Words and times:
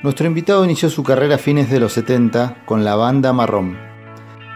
Nuestro 0.00 0.28
invitado 0.28 0.64
inició 0.64 0.90
su 0.90 1.02
carrera 1.02 1.34
a 1.34 1.38
fines 1.38 1.70
de 1.70 1.80
los 1.80 1.92
70 1.94 2.62
con 2.66 2.84
la 2.84 2.94
banda 2.94 3.32
Marrón. 3.32 3.76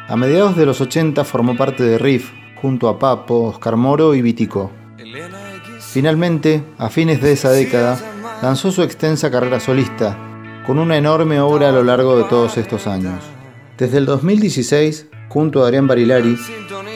A 0.06 0.14
mediados 0.14 0.56
de 0.56 0.64
los 0.64 0.80
80 0.80 1.24
formó 1.24 1.56
parte 1.56 1.82
de 1.82 1.98
Riff 1.98 2.30
junto 2.60 2.88
a 2.88 2.96
Papo, 3.00 3.48
Oscar 3.48 3.74
Moro 3.74 4.14
y 4.14 4.22
Vitico. 4.22 4.70
Finalmente, 5.80 6.62
a 6.78 6.90
fines 6.90 7.20
de 7.20 7.32
esa 7.32 7.50
década, 7.50 7.98
lanzó 8.40 8.70
su 8.70 8.84
extensa 8.84 9.32
carrera 9.32 9.58
solista, 9.58 10.16
con 10.64 10.78
una 10.78 10.96
enorme 10.96 11.40
obra 11.40 11.70
a 11.70 11.72
lo 11.72 11.82
largo 11.82 12.16
de 12.16 12.22
todos 12.24 12.56
estos 12.56 12.86
años. 12.86 13.18
Desde 13.76 13.98
el 13.98 14.06
2016, 14.06 15.08
junto 15.28 15.64
a 15.64 15.66
Adrián 15.66 15.88
Barilari, 15.88 16.36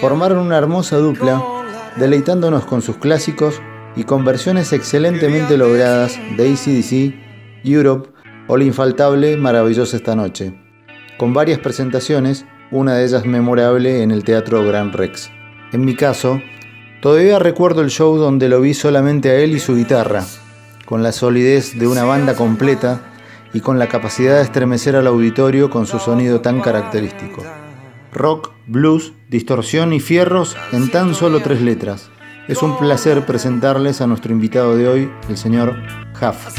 formaron 0.00 0.38
una 0.38 0.56
hermosa 0.56 0.98
dupla, 0.98 1.42
deleitándonos 1.96 2.64
con 2.64 2.80
sus 2.80 2.96
clásicos 2.98 3.60
y 3.96 4.04
con 4.04 4.24
versiones 4.24 4.72
excelentemente 4.72 5.58
logradas 5.58 6.16
de 6.36 6.52
ACDC, 6.52 7.64
Europe 7.64 8.15
o 8.48 8.56
la 8.56 8.64
infaltable 8.64 9.36
Maravillosa 9.36 9.96
esta 9.96 10.14
noche, 10.14 10.52
con 11.18 11.32
varias 11.32 11.58
presentaciones, 11.58 12.44
una 12.70 12.94
de 12.94 13.04
ellas 13.04 13.24
memorable 13.24 14.02
en 14.02 14.10
el 14.10 14.24
Teatro 14.24 14.64
Gran 14.64 14.92
Rex. 14.92 15.30
En 15.72 15.84
mi 15.84 15.94
caso, 15.94 16.40
todavía 17.00 17.38
recuerdo 17.38 17.82
el 17.82 17.90
show 17.90 18.16
donde 18.16 18.48
lo 18.48 18.60
vi 18.60 18.74
solamente 18.74 19.30
a 19.30 19.36
él 19.36 19.52
y 19.52 19.60
su 19.60 19.76
guitarra, 19.76 20.24
con 20.84 21.02
la 21.02 21.12
solidez 21.12 21.78
de 21.78 21.86
una 21.86 22.04
banda 22.04 22.34
completa 22.34 23.00
y 23.52 23.60
con 23.60 23.78
la 23.78 23.88
capacidad 23.88 24.36
de 24.36 24.42
estremecer 24.42 24.96
al 24.96 25.06
auditorio 25.06 25.70
con 25.70 25.86
su 25.86 25.98
sonido 25.98 26.40
tan 26.40 26.60
característico. 26.60 27.42
Rock, 28.12 28.52
blues, 28.66 29.12
distorsión 29.28 29.92
y 29.92 30.00
fierros 30.00 30.56
en 30.72 30.90
tan 30.90 31.14
solo 31.14 31.40
tres 31.40 31.60
letras. 31.60 32.10
Es 32.48 32.62
un 32.62 32.78
placer 32.78 33.26
presentarles 33.26 34.00
a 34.00 34.06
nuestro 34.06 34.32
invitado 34.32 34.76
de 34.76 34.88
hoy, 34.88 35.10
el 35.28 35.36
señor 35.36 35.76
Huff. 36.20 36.56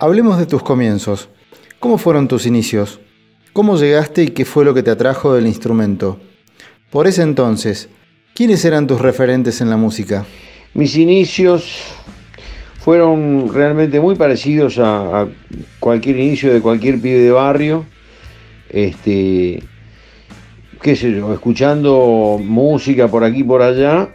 Hablemos 0.00 0.38
de 0.38 0.46
tus 0.46 0.62
comienzos. 0.62 1.28
¿Cómo 1.80 1.96
fueron 1.96 2.26
tus 2.26 2.44
inicios? 2.44 2.98
¿Cómo 3.52 3.76
llegaste 3.76 4.24
y 4.24 4.28
qué 4.28 4.44
fue 4.44 4.64
lo 4.64 4.74
que 4.74 4.82
te 4.82 4.90
atrajo 4.90 5.34
del 5.34 5.46
instrumento? 5.46 6.18
Por 6.90 7.06
ese 7.06 7.22
entonces, 7.22 7.88
¿quiénes 8.34 8.64
eran 8.64 8.88
tus 8.88 9.00
referentes 9.00 9.60
en 9.60 9.70
la 9.70 9.76
música? 9.76 10.26
Mis 10.74 10.96
inicios 10.96 11.94
fueron 12.80 13.52
realmente 13.52 14.00
muy 14.00 14.16
parecidos 14.16 14.78
a, 14.78 15.28
cualquier 15.78 16.18
inicio 16.18 16.52
de 16.52 16.60
cualquier 16.60 17.00
pibe 17.00 17.20
de 17.20 17.30
barrio. 17.30 17.86
Este, 18.70 19.62
qué 20.82 20.96
sé 20.96 21.12
yo, 21.12 21.32
escuchando 21.32 22.40
música 22.42 23.06
por 23.06 23.22
aquí 23.22 23.44
por 23.44 23.62
allá 23.62 24.08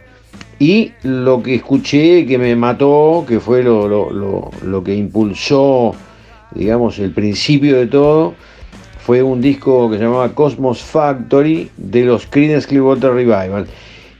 y 0.58 0.92
lo 1.02 1.42
que 1.42 1.54
escuché 1.54 2.26
que 2.26 2.36
me 2.36 2.54
mató, 2.56 3.24
que 3.26 3.40
fue 3.40 3.62
lo, 3.62 4.82
que 4.84 4.94
impulsó, 4.94 5.94
digamos, 6.54 6.98
el 6.98 7.12
principio 7.12 7.76
de 7.76 7.86
todo, 7.86 8.34
fue 9.04 9.22
un 9.22 9.40
disco 9.40 9.90
que 9.90 9.98
se 9.98 10.04
llamaba 10.04 10.34
Cosmos 10.34 10.82
Factory 10.82 11.70
de 11.76 12.04
los 12.04 12.26
Creedence 12.26 12.66
Clearwater 12.66 13.12
Revival. 13.12 13.66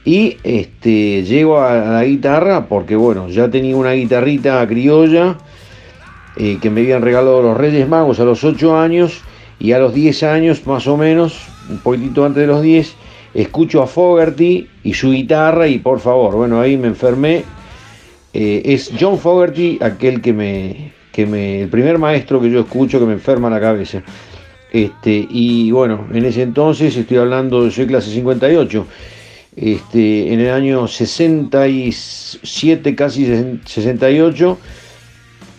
Y 0.03 0.37
este, 0.43 1.23
llego 1.23 1.59
a 1.59 1.73
la 1.73 2.03
guitarra 2.05 2.67
porque, 2.67 2.95
bueno, 2.95 3.27
ya 3.29 3.49
tenía 3.49 3.75
una 3.75 3.93
guitarrita 3.93 4.65
criolla 4.67 5.37
eh, 6.37 6.59
que 6.61 6.69
me 6.69 6.81
habían 6.81 7.01
regalado 7.01 7.41
los 7.41 7.57
Reyes 7.57 7.87
Magos 7.87 8.19
a 8.19 8.25
los 8.25 8.43
8 8.43 8.77
años 8.77 9.21
y 9.57 9.71
a 9.71 9.79
los 9.79 9.93
10 9.93 10.23
años, 10.23 10.67
más 10.67 10.85
o 10.85 10.97
menos, 10.97 11.47
un 11.69 11.79
poquitito 11.79 12.23
antes 12.23 12.41
de 12.41 12.47
los 12.47 12.61
10, 12.61 12.95
escucho 13.33 13.81
a 13.81 13.87
Fogerty 13.87 14.67
y 14.83 14.93
su 14.93 15.11
guitarra 15.11 15.67
y 15.67 15.79
por 15.79 15.99
favor, 15.99 16.35
bueno, 16.35 16.61
ahí 16.61 16.77
me 16.77 16.87
enfermé. 16.87 17.43
Eh, 18.33 18.61
es 18.65 18.91
John 18.99 19.17
Fogerty 19.17 19.79
aquel 19.81 20.21
que 20.21 20.33
me, 20.33 20.93
el 21.23 21.69
primer 21.69 21.97
maestro 21.97 22.41
que 22.41 22.49
yo 22.49 22.61
escucho 22.61 22.99
que 22.99 23.05
me 23.05 23.13
enferma 23.13 23.49
la 23.49 23.59
cabeza. 23.59 24.01
Este, 24.71 25.27
y 25.29 25.69
bueno, 25.71 26.07
en 26.11 26.25
ese 26.25 26.41
entonces 26.41 26.97
estoy 26.97 27.17
hablando, 27.17 27.69
soy 27.71 27.87
clase 27.87 28.11
58. 28.11 28.87
Este, 29.55 30.33
en 30.33 30.41
el 30.41 30.51
año 30.51 30.85
67, 30.85 32.93
casi 32.93 33.25
68, 33.65 34.57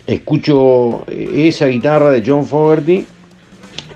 escucho 0.05 1.03
esa 1.07 1.65
guitarra 1.65 2.11
de 2.11 2.23
John 2.25 2.45
Fogerty 2.45 3.05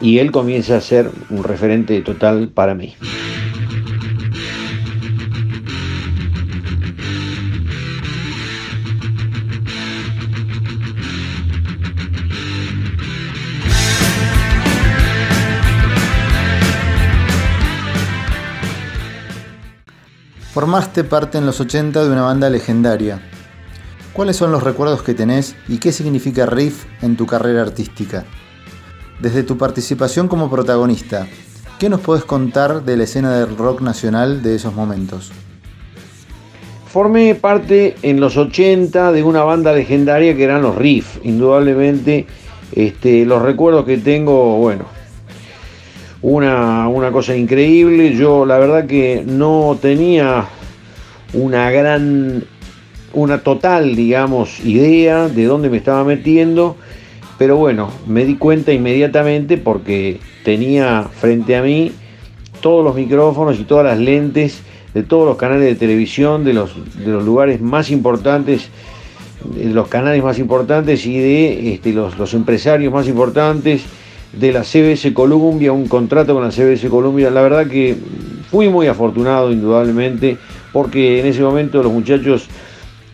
y 0.01 0.17
él 0.17 0.31
comienza 0.31 0.77
a 0.77 0.81
ser 0.81 1.11
un 1.29 1.43
referente 1.43 2.01
total 2.01 2.49
para 2.49 2.73
mí. 2.73 2.95
Formaste 20.61 21.03
parte 21.03 21.39
en 21.39 21.47
los 21.47 21.59
80 21.59 22.03
de 22.03 22.11
una 22.11 22.21
banda 22.21 22.47
legendaria. 22.47 23.19
¿Cuáles 24.13 24.35
son 24.35 24.51
los 24.51 24.61
recuerdos 24.61 25.01
que 25.01 25.15
tenés 25.15 25.55
y 25.67 25.79
qué 25.79 25.91
significa 25.91 26.45
Riff 26.45 26.85
en 27.01 27.17
tu 27.17 27.25
carrera 27.25 27.63
artística? 27.63 28.25
Desde 29.19 29.41
tu 29.41 29.57
participación 29.57 30.27
como 30.27 30.51
protagonista, 30.51 31.25
¿qué 31.79 31.89
nos 31.89 32.01
puedes 32.01 32.25
contar 32.25 32.83
de 32.83 32.95
la 32.95 33.05
escena 33.05 33.39
del 33.39 33.57
rock 33.57 33.81
nacional 33.81 34.43
de 34.43 34.53
esos 34.53 34.75
momentos? 34.75 35.31
Formé 36.85 37.33
parte 37.33 37.95
en 38.03 38.19
los 38.19 38.37
80 38.37 39.13
de 39.13 39.23
una 39.23 39.41
banda 39.41 39.73
legendaria 39.73 40.35
que 40.35 40.43
eran 40.43 40.61
los 40.61 40.75
Riff. 40.75 41.17
Indudablemente, 41.23 42.27
este, 42.71 43.25
los 43.25 43.41
recuerdos 43.41 43.83
que 43.85 43.97
tengo, 43.97 44.57
bueno, 44.57 44.85
una, 46.21 46.87
una 46.87 47.11
cosa 47.11 47.35
increíble. 47.35 48.15
Yo 48.15 48.45
la 48.45 48.57
verdad 48.59 48.85
que 48.85 49.23
no 49.25 49.77
tenía 49.81 50.45
una 51.33 51.71
gran, 51.71 52.43
una 53.13 53.39
total, 53.39 53.95
digamos, 53.95 54.59
idea 54.59 55.27
de 55.27 55.45
dónde 55.45 55.69
me 55.69 55.77
estaba 55.77 56.03
metiendo. 56.03 56.77
Pero 57.37 57.57
bueno, 57.57 57.89
me 58.07 58.25
di 58.25 58.35
cuenta 58.35 58.71
inmediatamente 58.71 59.57
porque 59.57 60.19
tenía 60.43 61.03
frente 61.03 61.55
a 61.55 61.63
mí 61.63 61.91
todos 62.61 62.83
los 62.83 62.95
micrófonos 62.95 63.59
y 63.59 63.63
todas 63.63 63.85
las 63.85 63.97
lentes 63.97 64.61
de 64.93 65.03
todos 65.03 65.25
los 65.25 65.37
canales 65.37 65.65
de 65.65 65.75
televisión, 65.75 66.43
de 66.43 66.53
los, 66.53 66.75
de 66.97 67.07
los 67.07 67.23
lugares 67.23 67.61
más 67.61 67.89
importantes, 67.89 68.69
de 69.55 69.69
los 69.69 69.87
canales 69.87 70.21
más 70.21 70.37
importantes 70.37 71.05
y 71.05 71.17
de 71.17 71.73
este, 71.73 71.93
los, 71.93 72.17
los 72.19 72.33
empresarios 72.33 72.93
más 72.93 73.07
importantes 73.07 73.83
de 74.33 74.51
la 74.51 74.63
CBS 74.63 75.13
Columbia, 75.13 75.71
un 75.71 75.87
contrato 75.87 76.33
con 76.33 76.43
la 76.43 76.51
CBS 76.51 76.87
Columbia. 76.89 77.29
La 77.29 77.41
verdad 77.41 77.67
que 77.67 77.97
fui 78.49 78.69
muy 78.69 78.87
afortunado, 78.87 79.51
indudablemente, 79.51 80.37
porque 80.71 81.19
en 81.19 81.25
ese 81.25 81.41
momento 81.41 81.83
los 81.83 81.91
muchachos 81.91 82.47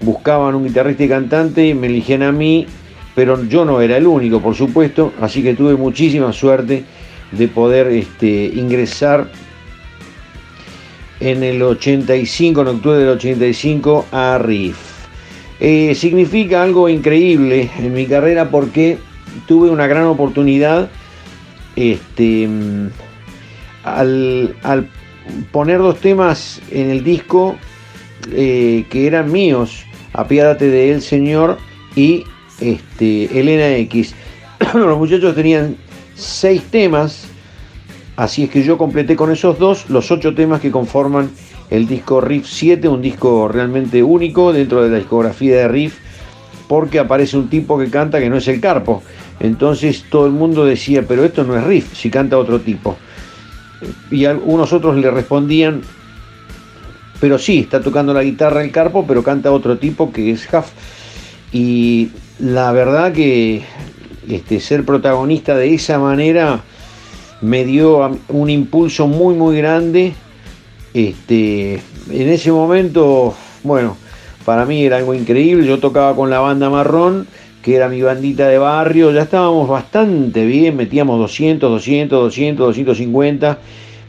buscaban 0.01 0.55
un 0.55 0.65
guitarrista 0.65 1.03
y 1.03 1.09
cantante, 1.09 1.73
me 1.73 1.87
eligían 1.87 2.23
a 2.23 2.31
mí, 2.31 2.67
pero 3.15 3.43
yo 3.45 3.65
no 3.65 3.81
era 3.81 3.97
el 3.97 4.05
único, 4.05 4.41
por 4.41 4.55
supuesto, 4.55 5.13
así 5.19 5.41
que 5.41 5.55
tuve 5.55 5.75
muchísima 5.75 6.31
suerte 6.33 6.83
de 7.31 7.47
poder 7.47 7.87
este, 7.87 8.51
ingresar 8.55 9.27
en 11.19 11.43
el 11.43 11.61
85, 11.61 12.61
en 12.61 12.67
octubre 12.67 12.97
del 12.99 13.09
85, 13.09 14.05
a 14.11 14.37
Riff. 14.37 14.77
Eh, 15.59 15.95
significa 15.95 16.61
algo 16.61 16.87
increíble 16.87 17.71
en 17.79 17.91
mi 17.91 18.05
carrera 18.05 18.51
porque 18.51 18.99
tuve 19.47 19.71
una 19.71 19.87
gran 19.87 20.03
oportunidad 20.03 20.89
este, 21.77 22.49
al, 23.83 24.89
poner 25.51 25.77
dos 25.77 25.99
temas 25.99 26.59
en 26.71 26.89
el 26.89 27.03
disco 27.03 27.55
eh, 28.31 28.85
que 28.89 29.07
eran 29.07 29.31
míos, 29.31 29.85
Apiádate 30.13 30.69
de 30.69 30.91
él, 30.91 31.01
Señor, 31.01 31.57
y 31.95 32.23
este, 32.59 33.39
Elena 33.39 33.75
X. 33.77 34.15
Los 34.73 34.97
muchachos 34.97 35.35
tenían 35.35 35.77
seis 36.15 36.63
temas, 36.71 37.27
así 38.15 38.43
es 38.43 38.49
que 38.49 38.63
yo 38.63 38.79
completé 38.79 39.15
con 39.15 39.31
esos 39.31 39.59
dos 39.59 39.87
los 39.89 40.09
ocho 40.09 40.33
temas 40.33 40.59
que 40.59 40.71
conforman 40.71 41.29
el 41.69 41.87
disco 41.87 42.19
Riff 42.19 42.47
7, 42.47 42.87
un 42.87 43.01
disco 43.03 43.47
realmente 43.47 44.01
único 44.01 44.51
dentro 44.51 44.83
de 44.83 44.89
la 44.89 44.97
discografía 44.97 45.57
de 45.57 45.67
Riff, 45.67 45.99
porque 46.67 46.97
aparece 46.97 47.37
un 47.37 47.49
tipo 47.49 47.77
que 47.77 47.91
canta 47.91 48.19
que 48.19 48.29
no 48.29 48.37
es 48.37 48.47
el 48.47 48.59
Carpo. 48.59 49.03
Entonces 49.39 50.05
todo 50.09 50.25
el 50.25 50.31
mundo 50.31 50.65
decía, 50.65 51.05
pero 51.07 51.23
esto 51.23 51.43
no 51.43 51.55
es 51.57 51.63
riff, 51.63 51.93
si 51.95 52.09
canta 52.09 52.37
otro 52.37 52.59
tipo. 52.59 52.97
Y 54.09 54.25
algunos 54.25 54.73
otros 54.73 54.97
le 54.97 55.11
respondían, 55.11 55.81
pero 57.19 57.37
sí, 57.37 57.59
está 57.59 57.81
tocando 57.81 58.13
la 58.13 58.23
guitarra 58.23 58.63
el 58.63 58.71
Carpo, 58.71 59.05
pero 59.07 59.23
canta 59.23 59.51
otro 59.51 59.77
tipo 59.77 60.11
que 60.11 60.31
es 60.31 60.47
Huff. 60.51 60.67
Y 61.51 62.09
la 62.39 62.71
verdad 62.71 63.13
que 63.13 63.63
este, 64.27 64.59
ser 64.59 64.83
protagonista 64.85 65.55
de 65.55 65.73
esa 65.73 65.99
manera 65.99 66.61
me 67.41 67.63
dio 67.63 68.19
un 68.29 68.49
impulso 68.49 69.07
muy 69.07 69.35
muy 69.35 69.57
grande. 69.57 70.13
Este, 70.93 71.75
en 72.09 72.29
ese 72.29 72.51
momento, 72.51 73.35
bueno, 73.63 73.97
para 74.45 74.65
mí 74.65 74.83
era 74.83 74.97
algo 74.97 75.13
increíble. 75.13 75.67
Yo 75.67 75.79
tocaba 75.79 76.15
con 76.15 76.29
la 76.29 76.39
banda 76.39 76.69
marrón, 76.69 77.27
que 77.67 77.75
era 77.75 77.89
mi 77.89 78.01
bandita 78.01 78.47
de 78.47 78.57
barrio. 78.57 79.11
Ya 79.11 79.23
estábamos 79.23 79.67
bastante 79.67 80.45
bien, 80.45 80.77
metíamos 80.77 81.19
200, 81.19 81.69
200, 81.69 82.23
200, 82.23 82.65
250 82.65 83.57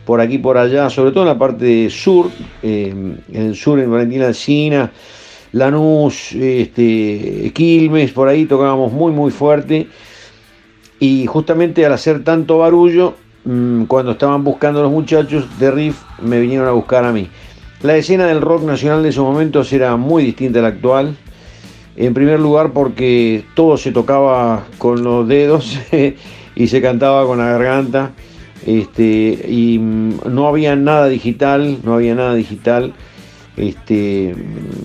por 0.05 0.21
aquí 0.21 0.39
por 0.39 0.57
allá, 0.57 0.89
sobre 0.89 1.11
todo 1.11 1.25
en 1.25 1.29
la 1.31 1.37
parte 1.37 1.91
sur, 1.91 2.31
en 2.63 3.21
el 3.33 3.57
sur 3.57 3.81
en 3.81 3.91
Valentina 3.91 4.29
Alcina, 4.29 4.93
Lanús, 5.51 6.35
este, 6.35 7.51
Quilmes, 7.53 8.13
por 8.13 8.29
ahí 8.29 8.45
tocábamos 8.45 8.93
muy 8.93 9.11
muy 9.11 9.33
fuerte 9.33 9.89
y 11.01 11.27
justamente 11.27 11.85
al 11.85 11.95
hacer 11.95 12.23
tanto 12.23 12.59
barullo, 12.59 13.17
mm, 13.45 13.87
cuando 13.87 14.13
estaban 14.13 14.45
buscando 14.45 14.83
los 14.83 14.93
muchachos 14.93 15.59
de 15.59 15.73
Riff, 15.73 16.01
me 16.23 16.39
vinieron 16.39 16.69
a 16.69 16.71
buscar 16.71 17.05
a 17.05 17.11
mí. 17.11 17.29
La 17.83 17.97
escena 17.97 18.27
del 18.29 18.41
rock 18.41 18.63
nacional 18.63 19.03
de 19.03 19.09
esos 19.09 19.25
momentos 19.25 19.73
era 19.73 19.97
muy 19.97 20.23
distinta 20.23 20.61
a 20.61 20.63
la 20.63 20.69
actual. 20.69 21.17
En 22.01 22.15
primer 22.15 22.39
lugar 22.39 22.71
porque 22.73 23.43
todo 23.55 23.77
se 23.77 23.91
tocaba 23.91 24.67
con 24.79 25.03
los 25.03 25.27
dedos 25.27 25.81
y 26.55 26.69
se 26.69 26.81
cantaba 26.81 27.27
con 27.27 27.39
la 27.39 27.47
garganta. 27.51 28.13
Este, 28.65 29.45
y 29.49 29.81
mm, 29.81 30.21
no 30.33 30.47
había 30.47 30.77
nada 30.77 31.09
digital, 31.09 31.79
no 31.83 31.95
había 31.95 32.15
nada 32.15 32.37
digital. 32.37 32.95
Este, 33.57 34.33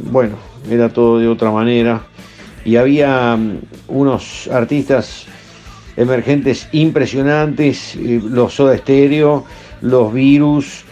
bueno, 0.09 0.37
era 0.71 0.89
todo 0.89 1.19
de 1.19 1.27
otra 1.27 1.51
manera. 1.51 2.01
Y 2.65 2.77
había 2.77 3.35
mm, 3.37 3.59
unos 3.89 4.47
artistas 4.47 5.27
emergentes 5.95 6.67
impresionantes, 6.71 7.95
eh, 7.95 8.21
los 8.27 8.55
Soda 8.55 8.75
Stereo, 8.75 9.45
los 9.81 10.11
Virus, 10.11 10.83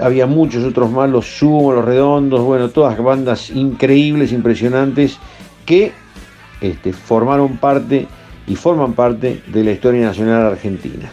había 0.00 0.26
muchos 0.26 0.64
otros 0.64 0.90
más, 0.90 1.10
los 1.10 1.26
Sumo, 1.26 1.74
los 1.74 1.84
Redondos, 1.84 2.40
bueno, 2.40 2.70
todas 2.70 2.96
bandas 2.96 3.50
increíbles, 3.50 4.32
impresionantes, 4.32 5.18
que 5.66 5.92
este, 6.60 6.92
formaron 6.92 7.58
parte 7.58 8.06
y 8.46 8.54
forman 8.54 8.94
parte 8.94 9.42
de 9.46 9.64
la 9.64 9.72
historia 9.72 10.06
nacional 10.06 10.46
argentina. 10.46 11.12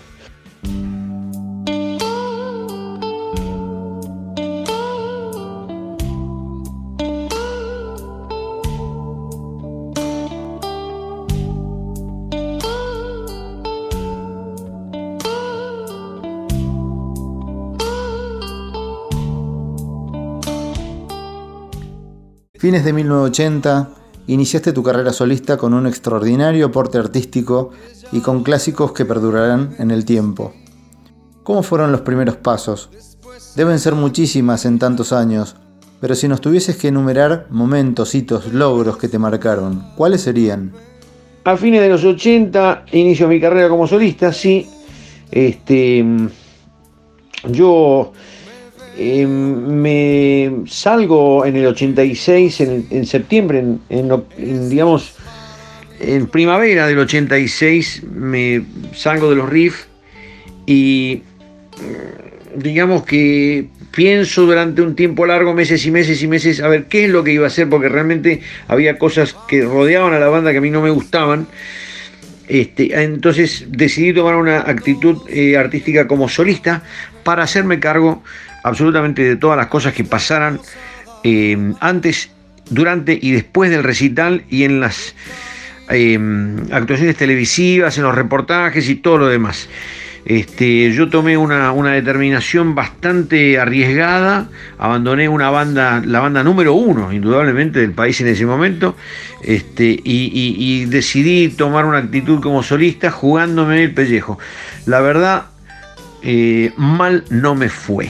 Fines 22.64 22.86
de 22.86 22.94
1980, 22.94 24.03
iniciaste 24.28 24.74
tu 24.74 24.84
carrera 24.84 25.14
solista 25.14 25.58
con 25.58 25.74
un 25.74 25.88
extraordinario 25.88 26.68
aporte 26.68 26.98
artístico 26.98 27.72
y 28.12 28.22
con 28.22 28.44
clásicos 28.44 28.94
que 28.94 29.06
perdurarán 29.06 29.76
en 29.80 29.92
el 29.92 30.06
tiempo. 30.06 30.54
¿Cómo 31.44 31.64
fueron 31.64 31.92
los 31.92 32.02
primeros 32.02 32.38
pasos? 32.38 32.90
Deben 33.56 33.80
ser 33.80 33.96
muchísimas 33.96 34.66
en 34.66 34.80
tantos 34.80 35.12
años, 35.12 35.56
pero 36.00 36.16
si 36.16 36.28
nos 36.28 36.42
tuvieses 36.42 36.78
que 36.78 36.88
enumerar 36.90 37.48
momentos, 37.50 38.16
hitos, 38.16 38.54
logros 38.54 38.98
que 38.98 39.08
te 39.08 39.20
marcaron, 39.20 39.84
¿cuáles 39.96 40.22
serían? 40.22 40.74
A 41.44 41.58
fines 41.58 41.82
de 41.82 41.90
los 41.90 42.04
80 42.04 42.86
inicio 42.94 43.28
mi 43.28 43.40
carrera 43.40 43.70
como 43.70 43.88
solista, 43.88 44.32
sí. 44.32 44.68
Este, 45.30 46.06
yo 47.50 48.14
Em, 48.96 49.82
me 49.82 50.52
salgo 50.68 51.46
en 51.46 51.56
el 51.56 51.66
86, 51.66 52.62
en, 52.62 53.06
septiembre, 53.08 53.64
en, 53.90 54.70
digamos, 54.70 55.16
en 56.00 56.28
primavera 56.28 56.86
del 56.86 57.00
86, 57.00 58.04
me 58.14 58.64
salgo 58.94 59.32
de 59.32 59.36
los 59.36 59.50
riffs 59.50 59.88
y 60.68 61.24
mm, 61.78 62.60
digamos 62.62 63.04
que 63.04 63.68
pienso 63.92 64.46
durante 64.46 64.84
un 64.84 64.96
tiempo 64.96 65.26
largo, 65.26 65.56
meses 65.56 65.84
y 65.88 65.92
meses 65.92 66.22
y 66.22 66.28
meses, 66.28 66.62
a 66.62 66.68
ver 66.68 66.86
qué 66.86 67.06
es 67.06 67.10
lo 67.10 67.24
que 67.24 67.34
iba 67.34 67.46
a 67.46 67.48
hacer, 67.48 67.68
porque 67.70 67.90
realmente 67.90 68.42
había 68.68 69.00
cosas 69.00 69.36
que 69.48 69.64
rodeaban 69.64 70.14
a 70.14 70.20
la 70.20 70.28
banda 70.28 70.52
que 70.52 70.60
a 70.60 70.62
mí 70.62 70.70
no 70.70 70.82
me 70.82 70.92
gustaban. 70.92 71.48
Este, 72.48 73.02
entonces 73.02 73.66
decidí 73.70 74.14
tomar 74.14 74.36
una 74.36 74.60
actitud 74.60 75.18
eh, 75.30 75.58
artística 75.58 76.08
como 76.08 76.28
solista 76.28 76.84
para 77.24 77.44
hacerme 77.44 77.80
cargo 77.80 78.22
absolutamente 78.64 79.24
de 79.24 79.36
todas 79.36 79.58
las 79.58 79.68
cosas 79.68 79.94
que 79.94 80.04
pasaran 80.04 80.60
eh, 81.24 81.74
antes, 81.80 82.32
durante 82.70 83.18
y 83.22 83.32
después 83.32 83.70
del 83.70 83.84
recital 83.84 84.44
y 84.50 84.64
en 84.64 84.80
las 84.80 85.16
eh, 85.90 86.18
actuaciones 86.72 87.16
televisivas, 87.18 87.98
en 87.98 88.04
los 88.04 88.16
reportajes 88.16 88.90
y 88.90 88.96
todo 88.96 89.20
lo 89.20 89.28
demás. 89.28 89.70
Este, 90.26 90.94
yo 90.94 91.10
tomé 91.10 91.36
una, 91.36 91.92
determinación 91.92 92.76
bastante 92.76 93.60
arriesgada, 93.60 94.48
abandoné 94.78 95.28
una 95.28 95.50
banda, 95.50 96.02
la 96.06 96.22
banda 96.22 96.44
número 96.44 96.74
uno, 96.74 97.12
indudablemente, 97.12 97.80
del 97.80 97.92
país 97.92 98.22
en 98.22 98.28
ese 98.28 98.46
momento, 98.46 98.96
este, 99.42 100.00
y, 100.02 100.86
decidí 100.86 101.50
tomar 101.50 101.86
una 101.86 101.98
actitud 101.98 102.42
como 102.42 102.64
solista 102.64 103.12
jugándome 103.12 103.84
el 103.84 103.94
pellejo. 103.94 104.40
La 104.86 105.02
verdad, 105.02 105.48
eh, 106.22 106.72
mal 106.78 107.26
no 107.30 107.56
me 107.56 107.68
fue. 107.68 108.10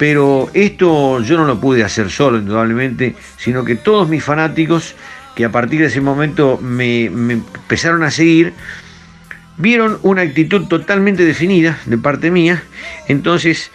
Pero 0.00 0.48
esto 0.54 1.20
yo 1.20 1.36
no 1.36 1.44
lo 1.44 1.60
pude 1.60 1.84
hacer 1.84 2.08
solo, 2.08 2.38
indudablemente, 2.38 3.14
sino 3.36 3.66
que 3.66 3.74
todos 3.74 4.08
mis 4.08 4.24
fanáticos, 4.24 4.94
que 5.36 5.44
a 5.44 5.52
partir 5.52 5.80
de 5.80 5.88
ese 5.88 6.00
momento 6.00 6.58
me, 6.62 7.04
empezaron 7.04 8.02
a 8.02 8.10
seguir, 8.10 8.54
vieron 9.58 9.98
una 10.00 10.22
actitud 10.22 10.68
totalmente 10.68 11.26
definida 11.26 11.78
de 11.84 11.98
parte 11.98 12.30
mía. 12.30 12.62
Entonces, 13.08 13.70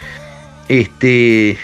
este, 0.68 1.58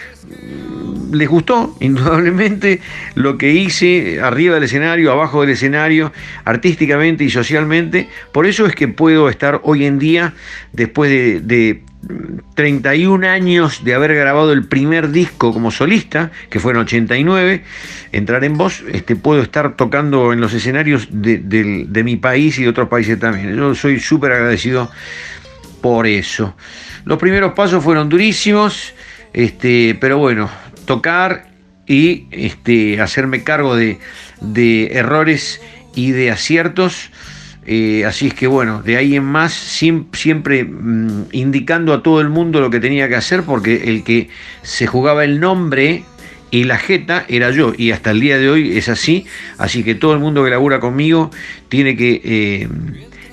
les 1.10 1.28
gustó, 1.28 1.76
indudablemente, 1.80 2.80
lo 3.16 3.38
que 3.38 3.50
hice 3.54 4.20
arriba 4.20 4.54
del 4.54 4.62
escenario, 4.62 5.10
abajo 5.10 5.40
del 5.40 5.50
escenario, 5.50 6.12
artísticamente 6.44 7.24
y 7.24 7.30
socialmente. 7.30 8.08
Por 8.30 8.46
eso 8.46 8.64
es 8.66 8.76
que 8.76 8.86
puedo 8.86 9.28
estar 9.28 9.60
hoy 9.64 9.86
en 9.86 9.98
día, 9.98 10.34
después 10.72 11.10
de 11.10 11.82
31 12.54 13.28
años 13.28 13.84
de 13.84 13.94
haber 13.94 14.14
grabado 14.14 14.52
el 14.52 14.66
primer 14.66 15.10
disco 15.10 15.52
como 15.52 15.70
solista, 15.70 16.30
que 16.50 16.58
fue 16.58 16.72
en 16.72 16.78
89, 16.78 17.64
entrar 18.10 18.44
en 18.44 18.56
voz, 18.56 18.82
este, 18.92 19.16
puedo 19.16 19.42
estar 19.42 19.76
tocando 19.76 20.32
en 20.32 20.40
los 20.40 20.52
escenarios 20.52 21.08
de, 21.10 22.02
mi 22.04 22.16
país 22.16 22.58
y 22.58 22.64
de 22.64 22.68
otros 22.68 22.88
países 22.88 23.18
también. 23.18 23.56
Yo 23.56 23.74
soy 23.74 24.00
súper 24.00 24.32
agradecido 24.32 24.90
por 25.80 26.06
eso. 26.06 26.56
Los 27.04 27.18
primeros 27.18 27.52
pasos 27.52 27.82
fueron 27.82 28.08
durísimos, 28.08 28.94
este, 29.32 29.96
pero 30.00 30.18
bueno, 30.18 30.50
tocar 30.84 31.46
y 31.86 32.26
este, 32.30 33.00
hacerme 33.00 33.44
cargo 33.44 33.76
de, 33.76 33.98
de 34.40 34.86
errores 34.92 35.60
y 35.94 36.10
de 36.10 36.30
aciertos 36.30 37.11
eh, 37.74 38.04
así 38.04 38.26
es 38.26 38.34
que 38.34 38.46
bueno, 38.46 38.82
de 38.82 38.98
ahí 38.98 39.16
en 39.16 39.24
más, 39.24 39.54
siempre 39.54 40.64
mm, 40.64 41.28
indicando 41.32 41.94
a 41.94 42.02
todo 42.02 42.20
el 42.20 42.28
mundo 42.28 42.60
lo 42.60 42.68
que 42.68 42.80
tenía 42.80 43.08
que 43.08 43.16
hacer, 43.16 43.44
porque 43.44 43.84
el 43.84 44.04
que 44.04 44.28
se 44.60 44.86
jugaba 44.86 45.24
el 45.24 45.40
nombre 45.40 46.04
y 46.50 46.64
la 46.64 46.76
jeta 46.76 47.24
era 47.28 47.50
yo, 47.50 47.72
y 47.74 47.92
hasta 47.92 48.10
el 48.10 48.20
día 48.20 48.36
de 48.36 48.50
hoy 48.50 48.76
es 48.76 48.90
así, 48.90 49.24
así 49.56 49.84
que 49.84 49.94
todo 49.94 50.12
el 50.12 50.18
mundo 50.18 50.44
que 50.44 50.50
labura 50.50 50.80
conmigo 50.80 51.30
tiene 51.70 51.96
que 51.96 52.20
eh, 52.22 52.68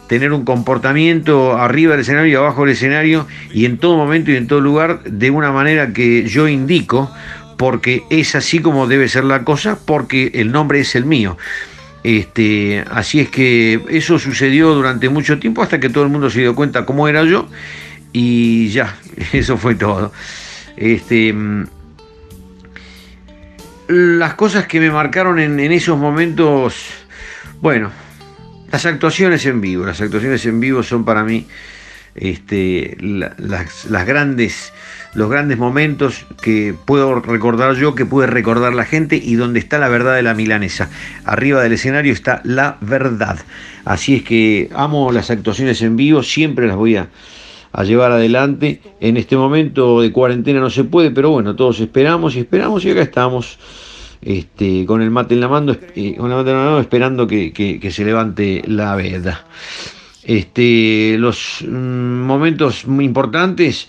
tener 0.08 0.32
un 0.32 0.46
comportamiento 0.46 1.58
arriba 1.58 1.92
del 1.92 2.02
escenario 2.02 2.32
y 2.32 2.36
abajo 2.36 2.62
del 2.62 2.76
escenario, 2.76 3.28
y 3.54 3.66
en 3.66 3.78
todo 3.78 3.98
momento 3.98 4.32
y 4.32 4.38
en 4.38 4.48
todo 4.48 4.62
lugar, 4.62 5.04
de 5.04 5.32
una 5.32 5.52
manera 5.52 5.92
que 5.92 6.24
yo 6.30 6.48
indico, 6.48 7.12
porque 7.58 8.04
es 8.10 8.36
así 8.36 8.60
como 8.60 8.88
debe 8.88 9.10
ser 9.10 9.26
la 9.26 9.44
cosa, 9.44 9.78
porque 9.86 10.32
el 10.36 10.54
nombre 10.54 10.80
es 10.80 10.96
el 10.96 11.04
mío. 11.04 11.38
Este, 12.04 12.84
así 12.90 13.20
es 13.20 13.30
que 13.30 13.84
eso 13.90 14.20
sucedió 14.20 14.74
durante 14.74 15.10
mucho 15.10 15.38
tiempo 15.40 15.62
hasta 15.62 15.80
que 15.80 15.90
todo 15.90 16.04
el 16.04 16.10
mundo 16.10 16.30
se 16.30 16.40
dio 16.40 16.56
cuenta 16.56 16.86
cómo 16.86 17.08
era 17.08 17.24
yo 17.26 17.50
y 18.14 18.70
ya, 18.70 18.98
eso 19.34 19.58
fue 19.58 19.76
todo. 19.76 20.12
Este, 20.78 21.36
las 23.90 24.36
cosas 24.36 24.68
que 24.68 24.80
me 24.80 24.92
marcaron 24.92 25.40
en, 25.40 25.60
esos 25.60 25.98
momentos 25.98 26.76
Bueno, 27.60 27.92
las 28.72 28.86
actuaciones 28.86 29.46
en 29.46 29.62
vivo, 29.62 29.86
las 29.86 30.00
actuaciones 30.00 30.46
en 30.46 30.60
vivo 30.60 30.84
son 30.84 31.04
para 31.04 31.24
mí 31.24 31.48
este, 32.16 32.98
las, 33.00 34.06
grandes, 34.06 34.74
los 35.14 35.30
grandes 35.30 35.58
momentos 35.58 36.26
que 36.42 36.76
puedo 36.86 37.20
recordar 37.20 37.76
yo, 37.76 37.96
que 37.96 38.06
puede 38.06 38.28
recordar 38.28 38.74
la 38.74 38.86
gente 38.86 39.16
y 39.18 39.36
donde 39.36 39.60
está 39.60 39.80
la 39.80 39.90
verdad 39.90 40.16
de 40.16 40.22
la 40.22 40.34
milanesa. 40.34 40.90
Arriba 41.26 41.62
del 41.62 41.74
escenario 41.74 42.14
está 42.14 42.42
la 42.44 42.78
verdad. 42.82 43.40
Así 43.86 44.16
es 44.16 44.24
que 44.24 44.70
amo 44.74 45.12
las 45.12 45.32
actuaciones 45.32 45.82
en 45.82 45.96
vivo, 45.96 46.22
siempre 46.22 46.68
las 46.68 46.76
voy 46.76 46.98
a, 46.98 47.10
llevar 47.84 48.12
adelante. 48.12 48.82
En 49.00 49.18
este 49.18 49.36
momento 49.36 50.02
de 50.02 50.12
cuarentena 50.12 50.60
no 50.60 50.70
se 50.70 50.84
puede, 50.84 51.12
pero 51.12 51.32
bueno, 51.32 51.56
todos 51.56 51.80
esperamos 51.80 52.36
y 52.36 52.40
esperamos 52.40 52.86
y 52.86 52.92
acá 52.92 53.02
estamos 53.02 53.58
este, 54.22 54.86
con 54.86 55.02
el 55.02 55.12
mate 55.12 55.34
en 55.34 55.42
la 55.42 55.48
mano, 55.48 55.76
eh, 55.96 56.16
con 56.18 56.30
la 56.30 56.44
mano 56.44 56.80
esperando 56.80 57.26
que, 57.26 57.90
se 57.92 58.06
levante 58.06 58.62
la 58.68 58.96
veda. 58.96 59.46
Este, 60.24 61.16
los 61.18 61.64
mm, 61.68 62.22
momentos 62.22 62.86
muy 62.86 63.06
importantes 63.06 63.88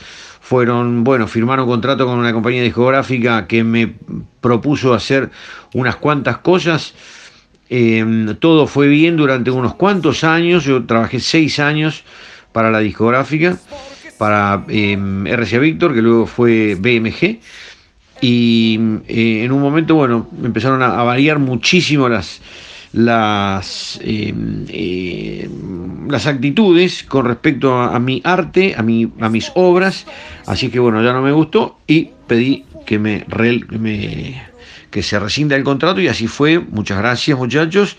fueron, 0.50 1.04
bueno, 1.04 1.28
firmar 1.28 1.60
un 1.60 1.68
contrato 1.68 2.06
con 2.06 2.18
una 2.18 2.32
compañía 2.32 2.64
discográfica 2.64 3.46
que 3.46 3.62
me 3.62 3.94
propuso 4.40 4.94
hacer 4.94 5.30
unas 5.74 5.94
cuantas 5.94 6.38
cosas. 6.38 6.92
Em, 7.68 8.34
todo 8.34 8.66
fue 8.66 8.88
bien 8.88 9.16
durante 9.16 9.52
unos 9.52 9.76
cuantos 9.76 10.24
años, 10.24 10.64
yo 10.64 10.84
trabajé 10.86 11.20
seis 11.20 11.60
años 11.60 12.02
para 12.50 12.72
la 12.72 12.80
discográfica, 12.80 13.58
para 14.18 14.64
em, 14.66 15.24
RCA 15.24 15.60
Victor, 15.60 15.94
que 15.94 16.02
luego 16.02 16.26
fue 16.26 16.74
BMG, 16.74 17.38
y 18.20 18.80
eh, 19.06 19.44
en 19.44 19.52
un 19.52 19.60
momento, 19.60 19.94
bueno, 19.94 20.26
empezaron 20.42 20.82
a, 20.82 21.00
variar 21.04 21.38
muchísimo 21.38 22.08
las, 22.08 22.40
las, 22.92 24.00
em, 24.02 24.66
em, 24.68 26.08
las 26.08 26.26
actitudes 26.26 27.04
con 27.04 27.26
respecto 27.26 27.76
a, 27.76 27.98
mi 27.98 28.20
arte, 28.24 28.74
a, 28.76 28.82
mi, 28.82 29.10
a 29.20 29.28
mis 29.28 29.52
obras, 29.54 30.06
así 30.46 30.70
que 30.70 30.80
bueno, 30.80 31.02
ya 31.02 31.12
no 31.12 31.22
me 31.22 31.32
gustó 31.32 31.78
y 31.86 32.10
pedí 32.26 32.64
que 32.86 32.98
me, 32.98 33.24
me 33.78 34.50
que 34.90 35.02
se 35.04 35.20
rescinda 35.20 35.54
el 35.54 35.62
contrato 35.62 36.00
y 36.00 36.08
así 36.08 36.26
fue, 36.26 36.58
muchas 36.58 36.98
gracias 36.98 37.38
muchachos, 37.38 37.96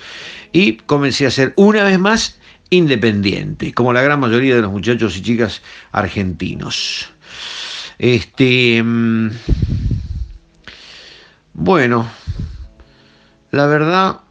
y 0.51 0.73
comencé 0.73 1.25
a 1.25 1.31
ser 1.31 1.53
una 1.55 1.83
vez 1.83 1.97
más 1.97 2.37
independiente, 2.69 3.73
como 3.73 3.93
la 3.93 4.01
gran 4.01 4.19
mayoría 4.19 4.55
de 4.55 4.61
los 4.61 4.71
muchachos 4.71 5.15
y 5.17 5.21
chicas 5.21 5.61
argentinos. 5.91 7.09
Este 7.97 8.81
mm, 8.83 9.29
bueno, 11.53 12.09
la 13.51 13.65
verdad, 13.67 14.21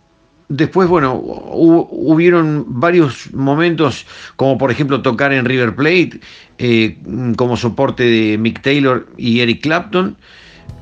después, 0.51 0.89
bueno, 0.89 1.15
hubieron 1.15 2.67
varios 2.69 3.33
momentos, 3.33 4.05
como 4.37 4.59
por 4.59 4.71
ejemplo 4.71 5.01
tocar 5.01 5.33
en 5.33 5.47
River 5.47 5.75
Plate, 5.75 6.21
eh, 6.59 6.99
como 7.37 7.57
soporte 7.57 8.03
de 8.03 8.37
Mick 8.37 8.61
Taylor 8.61 9.07
y 9.17 9.41
Eric 9.41 9.63
Clapton, 9.63 10.17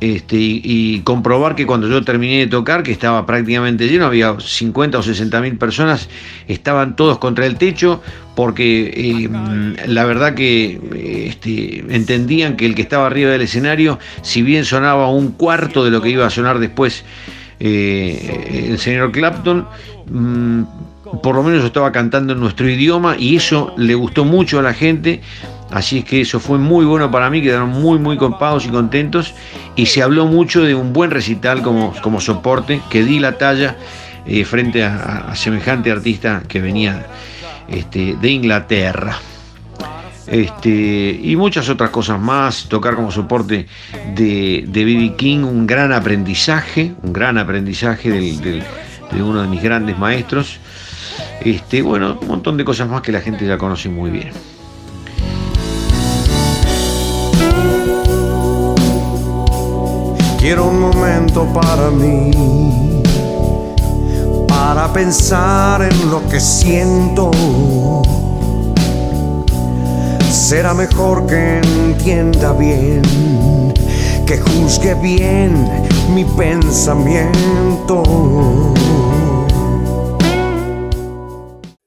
este, 0.01 0.37
y, 0.39 1.01
comprobar 1.01 1.55
que 1.55 1.67
cuando 1.67 1.89
yo 1.89 2.03
terminé 2.03 2.39
de 2.39 2.47
tocar, 2.47 2.83
que 2.83 2.93
estaba 2.93 3.27
prácticamente 3.27 3.89
lleno, 3.89 4.07
había 4.07 4.39
50 4.39 4.99
o 4.99 5.03
60 5.03 5.41
mil 5.41 5.59
personas, 5.59 6.09
estaban 6.47 6.97
todos 6.97 7.19
contra 7.19 7.47
el 7.47 7.57
techo, 7.57 8.01
porque 8.37 8.93
eh, 8.95 9.29
la 9.87 10.05
verdad 10.05 10.35
que 10.35 10.81
este, 11.29 11.85
entendían 11.95 12.57
que 12.57 12.65
el 12.67 12.75
que 12.75 12.83
estaba 12.83 13.07
arriba 13.07 13.33
del 13.33 13.43
escenario, 13.43 13.99
si 14.23 14.43
bien 14.43 14.65
sonaba 14.65 15.11
un 15.11 15.33
cuarto 15.33 15.85
de 15.85 15.91
lo 15.91 16.01
que 16.01 16.11
iba 16.11 16.25
a 16.25 16.31
sonar 16.31 16.59
después 16.59 17.05
eh, 17.61 18.67
el 18.71 18.79
señor 18.79 19.13
Clapton, 19.13 19.67
mm, 20.11 20.63
por 21.23 21.35
lo 21.35 21.43
menos 21.43 21.65
estaba 21.65 21.91
cantando 21.93 22.35
en 22.35 22.41
nuestro 22.41 22.69
idioma 22.69 23.17
y 23.19 23.37
eso 23.37 23.73
le 23.77 23.95
gustó 23.95 24.25
mucho 24.25 24.59
a 24.59 24.63
la 24.63 24.75
gente 24.75 25.21
Así 25.71 25.99
es 25.99 26.05
que 26.05 26.23
eso 26.23 26.41
fue 26.41 26.59
muy 26.59 26.87
bueno 26.87 27.11
para 27.11 27.29
mí, 27.29 27.43
quedaron 27.43 27.71
muy, 27.71 27.99
muy 27.99 28.17
copados 28.17 28.65
y 28.65 28.69
contentos. 28.69 29.35
Y 29.77 29.87
se 29.87 30.03
habló 30.03 30.27
mucho 30.27 30.63
de 30.63 30.75
un 30.75 30.93
buen 30.93 31.11
recital 31.11 31.63
como, 31.63 31.95
como 32.03 32.21
soporte, 32.21 32.81
que 32.89 33.05
di 33.05 33.19
la 33.19 33.37
talla 33.37 33.77
eh, 34.27 34.45
frente 34.45 34.83
a, 34.83 35.35
semejante 35.35 35.91
artista 35.91 36.43
que 36.49 36.61
venía 36.61 37.07
este, 37.69 38.17
de 38.21 38.31
Inglaterra. 38.31 39.19
Este, 40.31 41.19
y 41.23 41.37
muchas 41.37 41.69
otras 41.69 41.91
cosas 41.91 42.21
más, 42.21 42.67
tocar 42.69 42.95
como 42.95 43.11
soporte 43.11 43.67
de 44.15 44.65
B.B. 44.67 45.15
King, 45.17 45.39
un 45.39 45.67
gran 45.67 45.93
aprendizaje, 45.93 46.93
un 47.03 47.13
gran 47.13 47.39
aprendizaje 47.39 48.11
de 48.11 49.23
uno 49.23 49.43
de 49.43 49.49
mis 49.49 49.63
grandes 49.63 49.99
maestros. 49.99 50.61
Este, 51.41 51.83
bueno, 51.83 52.19
un 52.21 52.29
montón 52.29 52.57
de 52.57 52.65
cosas 52.65 52.89
más 52.89 53.01
que 53.01 53.13
la 53.13 53.21
gente 53.21 53.47
ya 53.47 53.57
conoce 53.57 53.89
muy 53.89 54.11
bien. 54.11 54.33
Quiero 60.39 60.69
un 60.69 60.81
momento 60.81 61.47
para 61.53 61.91
mí, 61.91 62.31
para 64.47 64.93
pensar 64.93 65.83
en 65.83 66.11
lo 66.11 66.27
que 66.29 66.41
siento. 66.41 67.31
Será 70.31 70.75
mejor 70.75 71.27
que 71.27 71.59
entienda 71.59 72.53
bien, 72.53 73.03
que 74.27 74.39
juzgue 74.39 74.95
bien 74.95 75.89
mi 76.15 76.25
pensamiento. 76.25 78.03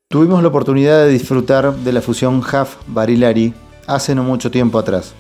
Tuvimos 0.10 0.42
la 0.42 0.48
oportunidad 0.50 1.06
de 1.06 1.10
disfrutar 1.10 1.74
de 1.74 1.94
la 1.94 2.02
fusión 2.02 2.40
Huff 2.40 2.78
Barilari 2.88 3.54
hace 3.88 4.16
no 4.16 4.24
mucho 4.24 4.50
tiempo 4.50 4.80
atrás. 4.80 5.14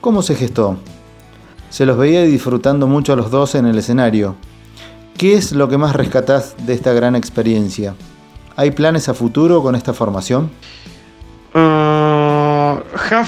¿Cómo 0.00 0.22
se 0.22 0.34
gestó? 0.34 0.76
Se 1.70 1.86
los 1.86 1.96
veía 1.96 2.22
disfrutando 2.22 2.86
mucho 2.86 3.14
a 3.14 3.16
los 3.16 3.30
dos 3.30 3.54
en 3.54 3.66
el 3.66 3.78
escenario. 3.78 4.36
¿Qué 5.16 5.34
es 5.34 5.52
lo 5.52 5.68
que 5.68 5.78
más 5.78 5.96
rescatás 5.96 6.54
de 6.66 6.74
esta 6.74 6.92
gran 6.92 7.16
experiencia? 7.16 7.94
¿Hay 8.56 8.72
planes 8.72 9.08
a 9.08 9.14
futuro 9.14 9.62
con 9.62 9.74
esta 9.74 9.94
formación? 9.94 10.50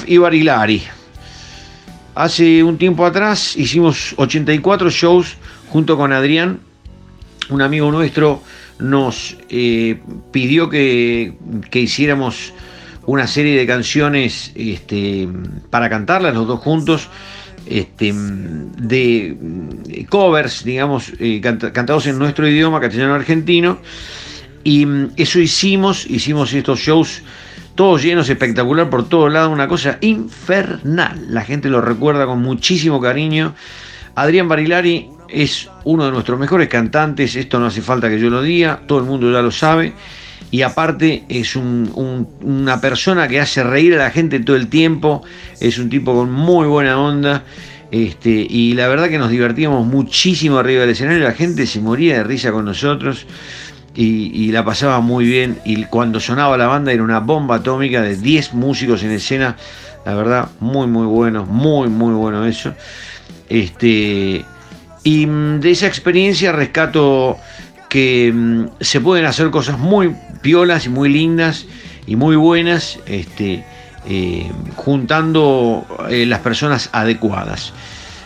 Y 0.06 0.16
Barilari. 0.16 0.82
Hace 2.14 2.62
un 2.62 2.78
tiempo 2.78 3.04
atrás 3.04 3.54
hicimos 3.54 4.14
84 4.16 4.88
shows 4.88 5.36
junto 5.68 5.98
con 5.98 6.10
Adrián. 6.10 6.60
Un 7.50 7.60
amigo 7.60 7.92
nuestro 7.92 8.42
nos 8.78 9.36
eh, 9.50 10.00
pidió 10.32 10.70
que, 10.70 11.34
que, 11.70 11.80
hiciéramos 11.80 12.54
una 13.04 13.26
serie 13.26 13.58
de 13.58 13.66
canciones 13.66 14.52
este, 14.54 15.28
para 15.68 15.90
cantarlas 15.90 16.34
los 16.34 16.46
dos 16.46 16.60
juntos 16.60 17.10
este, 17.66 18.14
de 18.14 19.36
eh, 19.90 20.06
covers, 20.06 20.64
digamos, 20.64 21.12
eh, 21.18 21.42
cantados 21.42 22.06
en 22.06 22.18
nuestro 22.18 22.48
idioma, 22.48 22.80
castellano-argentino. 22.80 23.80
Y 24.62 24.86
mm, 24.86 25.10
eso 25.16 25.40
hicimos, 25.40 26.06
hicimos 26.08 26.54
estos 26.54 26.80
shows 26.80 27.22
todos 27.74 28.02
llenos, 28.02 28.28
espectacular 28.28 28.88
por 28.88 29.08
todos 29.08 29.32
lados, 29.32 29.52
una 29.52 29.68
cosa 29.68 29.98
infernal. 30.00 31.26
La 31.28 31.42
gente 31.42 31.68
lo 31.68 31.80
recuerda 31.80 32.26
con 32.26 32.40
muchísimo 32.40 33.00
cariño. 33.00 33.54
Adrián 34.14 34.48
Barilari 34.48 35.08
es 35.28 35.68
uno 35.84 36.04
de 36.04 36.12
nuestros 36.12 36.38
mejores 36.38 36.68
cantantes, 36.68 37.34
esto 37.34 37.58
no 37.58 37.66
hace 37.66 37.82
falta 37.82 38.08
que 38.08 38.20
yo 38.20 38.30
lo 38.30 38.42
diga, 38.42 38.82
todo 38.86 38.98
el 38.98 39.04
mundo 39.04 39.30
ya 39.32 39.42
lo 39.42 39.50
sabe. 39.50 39.92
Y 40.50 40.62
aparte 40.62 41.24
es 41.28 41.56
una 41.56 42.80
persona 42.80 43.26
que 43.26 43.40
hace 43.40 43.64
reír 43.64 43.94
a 43.94 44.04
la 44.04 44.10
gente 44.10 44.38
todo 44.38 44.54
el 44.54 44.68
tiempo, 44.68 45.22
es 45.60 45.78
un 45.78 45.90
tipo 45.90 46.14
con 46.14 46.30
muy 46.30 46.68
buena 46.68 47.00
onda. 47.00 47.42
Este, 47.90 48.46
y 48.48 48.74
la 48.74 48.88
verdad 48.88 49.08
que 49.08 49.18
nos 49.18 49.30
divertíamos 49.30 49.86
muchísimo 49.86 50.58
arriba 50.58 50.82
del 50.82 50.90
escenario, 50.90 51.24
la 51.24 51.32
gente 51.32 51.66
se 51.66 51.80
moría 51.80 52.18
de 52.18 52.24
risa 52.24 52.52
con 52.52 52.64
nosotros 52.64 53.26
y, 53.94 54.50
la 54.50 54.64
pasaba 54.64 55.00
muy 55.00 55.24
bien. 55.24 55.58
Y 55.64 55.84
cuando 55.84 56.20
sonaba 56.20 56.56
la 56.56 56.66
banda 56.66 56.92
era 56.92 57.02
una 57.02 57.20
bomba 57.20 57.56
atómica 57.56 58.02
de 58.02 58.16
10 58.16 58.54
músicos 58.54 59.02
en 59.02 59.12
escena, 59.12 59.56
la 60.04 60.14
verdad, 60.14 60.48
muy, 60.60 60.86
muy 60.86 61.06
bueno, 61.06 61.46
muy, 61.46 61.88
muy 61.88 62.14
bueno 62.14 62.44
eso. 62.46 62.74
Este, 63.48 64.44
y 65.04 65.26
mm, 65.26 65.60
de 65.60 65.70
esa 65.70 65.86
experiencia 65.86 66.52
rescato 66.52 67.38
que 67.88 68.32
mm, 68.34 68.64
se 68.80 69.00
pueden 69.00 69.26
hacer 69.26 69.50
cosas 69.50 69.78
muy 69.78 70.14
piolas 70.42 70.86
y 70.86 70.88
muy 70.88 71.08
lindas 71.08 71.66
y 72.06 72.16
muy 72.16 72.36
buenas, 72.36 72.98
este, 73.06 73.64
eh, 74.06 74.50
juntando 74.76 75.86
eh, 76.10 76.26
las 76.26 76.40
personas 76.40 76.90
adecuadas. 76.92 77.72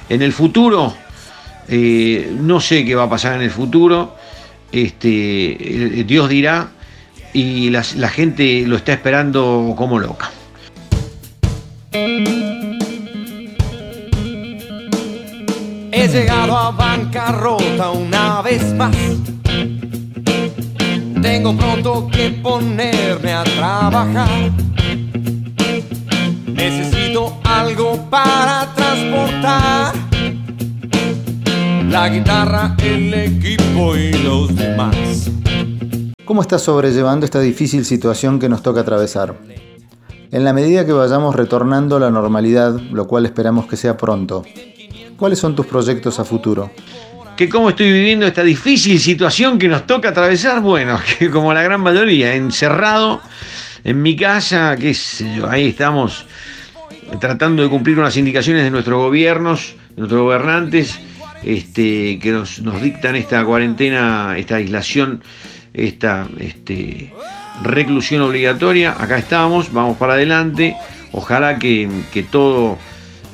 En 0.09 0.23
el 0.23 0.33
futuro, 0.33 0.95
eh, 1.69 2.33
no 2.41 2.61
sé 2.61 2.85
qué 2.85 2.95
va 2.95 3.05
a 3.05 3.11
pasar 3.11 3.37
en 3.37 3.43
el 3.43 3.51
futuro, 3.51 4.17
este, 4.73 6.05
Dios 6.07 6.29
dirá, 6.29 6.69
y 7.33 7.71
la 7.71 8.09
gente 8.09 8.65
lo 8.67 8.77
está 8.77 8.93
esperando 8.93 9.75
como 9.77 9.99
loca. 9.99 10.31
He 15.91 16.07
llegado 16.07 16.57
a 16.57 16.71
bancarrota 16.71 17.91
una 17.91 18.43
vez 18.43 18.73
más 18.75 18.95
tengo 21.23 21.55
pronto 21.57 22.09
que 22.11 22.31
ponerme 22.31 23.33
a 23.33 23.45
trabajar. 23.45 24.51
Necesito 26.47 27.39
algo 27.45 28.09
para 28.09 28.67
transportar 28.75 30.08
la 31.89 32.09
guitarra, 32.09 32.77
el 32.83 33.15
equipo 33.15 33.97
y 33.97 34.13
los 34.13 34.55
demás. 34.55 35.31
¿Cómo 36.25 36.43
estás 36.43 36.63
sobrellevando 36.63 37.25
esta 37.25 37.41
difícil 37.41 37.85
situación 37.85 38.39
que 38.39 38.49
nos 38.49 38.63
toca 38.63 38.81
atravesar? 38.81 39.35
En 40.31 40.45
la 40.45 40.53
medida 40.53 40.85
que 40.85 40.93
vayamos 40.93 41.35
retornando 41.35 41.97
a 41.97 42.01
la 42.01 42.11
normalidad, 42.11 42.79
lo 42.93 43.07
cual 43.07 43.25
esperamos 43.25 43.67
que 43.67 43.77
sea 43.77 43.97
pronto, 43.97 44.45
¿cuáles 45.17 45.39
son 45.39 45.57
tus 45.57 45.67
proyectos 45.67 46.19
a 46.19 46.25
futuro? 46.25 46.71
que 47.39 47.49
cómo 47.49 47.71
estoy 47.71 47.93
viviendo 47.93 48.27
esta 48.27 48.43
difícil 48.43 48.99
situación 48.99 49.61
que 49.61 49.69
nos 49.69 49.87
toca 49.87 50.09
atravesar, 50.09 50.61
bueno, 50.61 50.99
que 51.19 51.31
como 51.31 51.55
la 51.55 51.63
gran 51.63 51.81
mayoría, 51.81 52.35
encerrado 52.35 53.21
en 53.85 54.03
mi 54.03 54.17
casa, 54.17 54.75
yo, 54.75 55.49
ahí 55.49 55.69
estamos 55.69 56.27
tratando 57.21 57.63
de 57.63 57.69
cumplir 57.69 57.97
unas 57.97 58.17
indicaciones 58.17 58.65
de 58.65 58.73
nuestros 58.73 58.99
gobiernos, 58.99 59.77
de 59.91 59.99
nuestros 59.99 60.21
gobernantes, 60.21 60.99
este, 61.43 62.19
que 62.19 62.33
nos, 62.33 62.61
dictan 62.83 63.17
esta 63.17 63.45
cuarentena, 63.45 64.35
esta 64.37 64.57
aislación, 64.57 65.23
esta 65.73 66.29
este, 66.39 67.13
reclusión 67.63 68.23
obligatoria. 68.23 68.97
Acá 68.99 69.19
estamos, 69.19 69.73
vamos 69.73 69.97
para 69.97 70.15
adelante. 70.15 70.77
Ojalá 71.13 71.59
que, 71.59 71.89
todo 72.31 72.79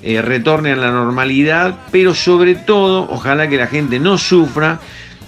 eh, 0.02 0.22
retorne 0.22 0.72
a 0.72 0.76
la 0.76 0.90
normalidad, 0.90 1.78
pero 1.90 2.14
sobre 2.14 2.54
todo, 2.54 3.08
ojalá 3.10 3.48
que 3.48 3.56
la 3.56 3.66
gente 3.66 3.98
no 3.98 4.18
sufra, 4.18 4.80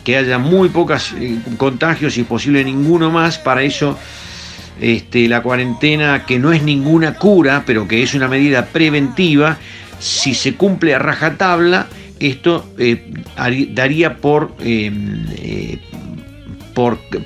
que 0.04 0.16
haya 0.16 0.38
muy 0.38 0.68
pocos 0.68 1.14
eh, 1.18 1.38
contagios 1.56 2.16
y 2.18 2.22
posible 2.22 2.62
ninguno 2.62 3.10
más. 3.10 3.38
Para 3.38 3.62
eso, 3.62 3.98
este, 4.80 5.28
la 5.28 5.42
cuarentena, 5.42 6.24
que 6.24 6.38
no 6.38 6.52
es 6.52 6.62
ninguna 6.62 7.14
cura, 7.14 7.64
pero 7.66 7.88
que 7.88 8.02
es 8.02 8.14
una 8.14 8.28
medida 8.28 8.66
preventiva, 8.66 9.58
si 9.98 10.34
se 10.34 10.54
cumple 10.54 10.94
a 10.94 10.98
rajatabla, 10.98 11.86
esto 12.20 12.64
eh, 12.78 13.12
daría 13.72 14.16
por 14.16 14.54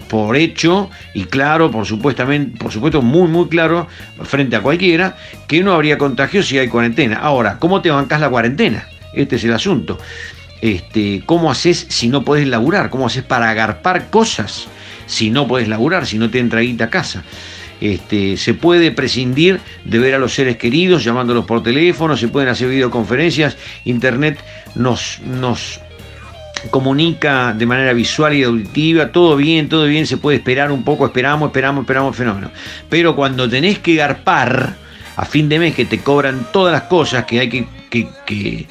por, 0.09 0.37
hecho 0.37 0.91
y 1.13 1.25
claro, 1.25 1.73
por, 1.73 1.85
supuestamente, 1.85 2.57
por 2.57 2.71
supuesto 2.71 3.03
muy 3.03 3.27
muy 3.27 3.49
claro 3.49 3.89
frente 4.23 4.55
a 4.55 4.63
cualquiera, 4.63 5.17
que 5.49 5.61
no 5.61 5.73
habría 5.73 5.99
contagio 5.99 6.45
si 6.45 6.57
hay 6.57 6.69
cuarentena. 6.69 7.17
Ahora, 7.17 7.59
¿cómo 7.59 7.83
te 7.83 7.91
bancas 7.91 8.21
la 8.21 8.31
cuarentena? 8.31 8.87
Este 9.13 9.37
es 9.37 9.45
el 9.45 9.53
asunto. 9.53 9.99
Este, 10.61 11.23
¿Cómo 11.27 11.51
haces 11.51 11.87
si 11.89 12.09
no 12.09 12.25
podés 12.25 12.47
laburar? 12.47 12.91
¿Cómo 12.91 13.07
haces 13.07 13.25
para 13.25 13.51
agarpar 13.51 14.09
cosas 14.09 14.69
si 15.07 15.31
no 15.31 15.49
podés 15.49 15.67
laburar, 15.67 16.07
si 16.07 16.17
no 16.17 16.31
te 16.31 16.39
entra 16.39 16.61
guita 16.61 16.85
a 16.85 16.91
casa? 16.91 17.25
Este, 17.81 18.37
se 18.37 18.55
puede 18.55 18.93
prescindir 18.93 19.61
de 19.85 19.99
ver 19.99 20.15
a 20.15 20.19
los 20.19 20.35
seres 20.35 20.57
queridos 20.57 21.03
llamándolos 21.03 21.47
por 21.47 21.63
teléfono, 21.63 22.17
se 22.17 22.29
pueden 22.29 22.51
hacer 22.51 22.69
videoconferencias, 22.69 23.57
internet 23.85 24.39
nos, 24.75 25.21
nos 25.21 25.81
comunica 26.69 27.55
de 27.55 27.65
manera 27.65 27.93
visual 27.95 28.35
y 28.35 28.43
auditiva, 28.43 29.13
todo 29.13 29.37
bien, 29.37 29.69
todo 29.69 29.87
bien, 29.87 30.07
se 30.07 30.19
puede 30.19 30.37
esperar 30.37 30.71
un 30.71 30.85
poco, 30.85 31.07
esperamos, 31.07 31.49
esperamos, 31.49 31.83
esperamos 31.83 32.17
fenómeno. 32.17 32.51
Pero 32.91 33.17
cuando 33.17 33.49
tenés 33.49 33.79
que 33.79 33.95
garpar 33.95 34.75
a 35.17 35.25
fin 35.25 35.49
de 35.49 35.59
mes 35.59 35.75
que 35.75 35.87
te 35.87 36.01
cobran 36.01 36.49
todas 36.53 36.73
las 36.73 36.83
cosas 36.83 37.25
que 37.25 37.41
hay 37.41 37.49
que, 37.49 37.67
que, 37.89 38.09
que, 38.27 38.67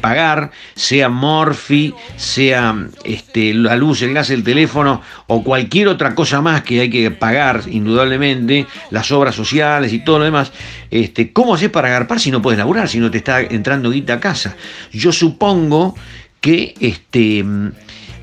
pagar, 0.00 0.50
sea 0.74 1.08
Morphy, 1.08 1.94
sea 2.16 2.74
este, 3.04 3.54
la 3.54 3.76
luz, 3.76 4.02
el 4.02 4.14
gas, 4.14 4.30
el 4.30 4.42
teléfono 4.42 5.02
o 5.26 5.42
cualquier 5.42 5.88
otra 5.88 6.14
cosa 6.14 6.40
más 6.40 6.62
que 6.62 6.80
hay 6.80 6.90
que 6.90 7.10
pagar, 7.10 7.62
indudablemente, 7.66 8.66
las 8.90 9.10
obras 9.12 9.34
sociales 9.34 9.92
y 9.92 10.00
todo 10.00 10.18
lo 10.18 10.24
demás, 10.24 10.52
este, 10.90 11.32
¿cómo 11.32 11.54
haces 11.54 11.70
para 11.70 11.88
garpar 11.88 12.20
si 12.20 12.30
no 12.30 12.42
puedes 12.42 12.58
laburar, 12.58 12.88
si 12.88 12.98
no 12.98 13.10
te 13.10 13.18
está 13.18 13.40
entrando 13.40 13.90
guita 13.90 14.14
a 14.14 14.20
casa? 14.20 14.56
Yo 14.92 15.12
supongo 15.12 15.94
que 16.40 16.74
este, 16.80 17.44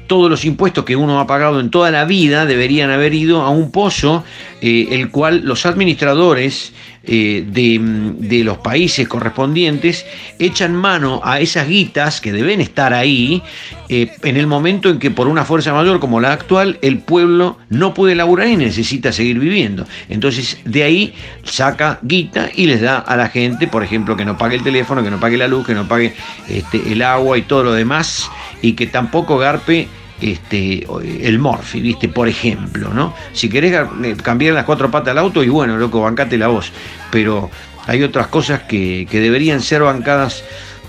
todos 0.07 0.29
los 0.29 0.45
impuestos 0.45 0.85
que 0.85 0.95
uno 0.95 1.19
ha 1.19 1.27
pagado 1.27 1.59
en 1.59 1.69
toda 1.69 1.91
la 1.91 2.05
vida 2.05 2.45
deberían 2.45 2.91
haber 2.91 3.13
ido 3.13 3.41
a 3.41 3.49
un 3.49 3.71
pozo, 3.71 4.23
eh, 4.61 4.89
el 4.91 5.09
cual 5.11 5.41
los 5.43 5.65
administradores 5.65 6.73
eh, 7.05 7.43
de, 7.45 8.43
los 8.45 8.59
países 8.59 9.09
correspondientes 9.09 10.05
echan 10.39 10.73
mano 10.73 11.19
a 11.23 11.41
esas 11.41 11.67
guitas 11.67 12.21
que 12.21 12.31
deben 12.31 12.61
estar 12.61 12.93
ahí 12.93 13.43
eh, 13.93 14.11
en 14.23 14.37
el 14.37 14.47
momento 14.47 14.89
en 14.89 14.99
que 14.99 15.11
por 15.11 15.27
una 15.27 15.45
fuerza 15.45 15.73
mayor 15.73 15.99
como 15.99 16.19
la 16.19 16.31
actual 16.31 16.77
el 16.81 16.99
pueblo 16.99 17.57
no 17.69 17.93
puede 17.93 18.15
laburar 18.15 18.47
y 18.47 18.55
necesita 18.55 19.11
seguir 19.11 19.39
viviendo. 19.39 19.85
Entonces 20.09 20.57
de 20.65 20.83
ahí 20.83 21.13
saca 21.43 21.99
guita 22.01 22.49
y 22.55 22.65
les 22.65 22.81
da 22.81 22.99
a 22.99 23.15
la 23.15 23.29
gente, 23.29 23.67
por 23.67 23.83
ejemplo, 23.83 24.15
que 24.15 24.25
no 24.25 24.37
pague 24.37 24.55
el 24.55 24.63
teléfono, 24.63 25.03
que 25.03 25.11
no 25.11 25.19
pague 25.19 25.37
la 25.37 25.47
luz, 25.47 25.65
que 25.65 25.73
no 25.73 25.87
pague 25.87 26.13
este, 26.49 26.91
el 26.91 27.01
agua 27.01 27.37
y 27.37 27.43
todo 27.43 27.63
lo 27.63 27.73
demás 27.73 28.29
y 28.61 28.73
que 28.73 28.87
tampoco 28.87 29.37
garpe 29.37 29.87
este, 30.21 30.87
el 31.21 31.37
Morphy, 31.39 31.81
¿viste? 31.81 32.07
Por 32.07 32.29
ejemplo, 32.29 32.93
¿no? 32.93 33.13
Si 33.33 33.49
querés 33.49 33.73
eh, 34.03 34.15
cambiar 34.21 34.53
las 34.53 34.63
cuatro 34.63 34.89
patas 34.89 35.11
al 35.11 35.17
auto, 35.17 35.43
y 35.43 35.49
bueno, 35.49 35.77
loco, 35.77 36.01
bancate 36.01 36.37
la 36.37 36.47
voz. 36.47 36.71
Pero 37.11 37.49
hay 37.87 38.03
otras 38.03 38.27
cosas 38.27 38.63
que, 38.63 39.07
deberían 39.11 39.61
ser 39.61 39.83
bancadas 39.83 40.43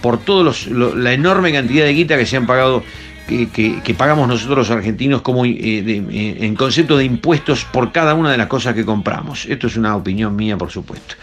por 0.04 0.18
todos 0.18 0.66
la 0.66 1.14
enorme 1.14 1.50
cantidad 1.50 1.86
de 1.86 1.94
guita 1.94 2.18
que 2.18 2.26
se 2.26 2.36
han 2.36 2.46
pagado, 2.46 2.82
que, 3.26 3.94
pagamos 3.96 4.28
nosotros 4.28 4.68
los 4.68 4.70
argentinos 4.70 5.22
como 5.22 5.46
eh, 5.46 5.54
eh, 5.56 6.36
en 6.40 6.54
concepto 6.56 6.98
de 6.98 7.06
impuestos 7.06 7.64
por 7.64 7.90
cada 7.90 8.12
una 8.12 8.30
de 8.30 8.36
las 8.36 8.46
cosas 8.46 8.74
que 8.74 8.84
compramos. 8.84 9.46
Esto 9.46 9.66
es 9.66 9.78
una 9.78 9.96
opinión 9.96 10.36
mía, 10.36 10.58
por 10.58 10.70
supuesto. 10.70 11.14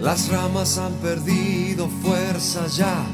Las 0.00 0.30
ramas 0.30 0.78
han 0.78 0.94
perdido 1.02 1.86
fuerza 2.02 2.66
ya 2.66 3.04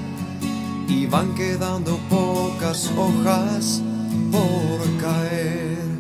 y 0.86 1.06
van 1.06 1.34
quedando 1.34 1.98
pocas 2.08 2.88
hojas 2.96 3.82
por 4.30 5.00
caer. 5.00 5.95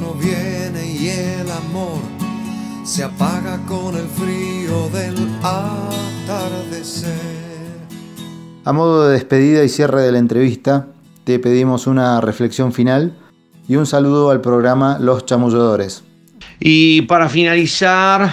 Invierno 0.00 0.14
viene 0.14 0.92
y 0.92 1.08
el 1.08 1.50
amor 1.50 2.00
se 2.84 3.04
apaga 3.04 3.58
con 3.66 3.94
el 3.96 4.06
frío 4.06 4.88
del 4.90 5.14
atardecer. 5.42 7.10
A 8.64 8.72
modo 8.72 9.06
de 9.06 9.14
despedida 9.14 9.62
y 9.64 9.68
cierre 9.68 10.02
de 10.02 10.12
la 10.12 10.18
entrevista, 10.18 10.86
te 11.24 11.38
pedimos 11.38 11.86
una 11.86 12.20
reflexión 12.20 12.72
final 12.72 13.16
y 13.68 13.76
un 13.76 13.86
saludo 13.86 14.30
al 14.30 14.40
programa 14.40 14.98
Los 14.98 15.26
Chamulladores. 15.26 16.02
Y 16.58 17.02
para 17.02 17.28
finalizar, 17.28 18.32